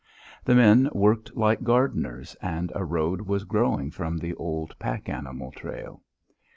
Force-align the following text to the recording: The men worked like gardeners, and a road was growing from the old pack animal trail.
The 0.45 0.55
men 0.55 0.89
worked 0.93 1.37
like 1.37 1.61
gardeners, 1.63 2.35
and 2.41 2.71
a 2.73 2.83
road 2.83 3.21
was 3.27 3.43
growing 3.43 3.91
from 3.91 4.17
the 4.17 4.33
old 4.33 4.73
pack 4.79 5.07
animal 5.07 5.51
trail. 5.51 6.01